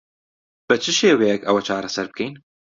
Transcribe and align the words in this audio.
بە 0.67 0.75
چ 0.83 0.85
شێوەیەک 0.99 1.41
ئەوە 1.47 1.61
چارەسەر 1.67 2.05
بکەین؟ 2.11 2.33